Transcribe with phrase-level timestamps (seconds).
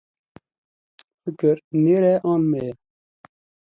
[1.23, 2.71] Fikir nêr e an mê ye?